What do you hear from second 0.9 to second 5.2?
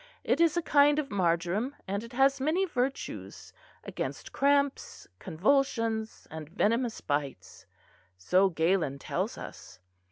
of marjoram, and it has many virtues, against cramps,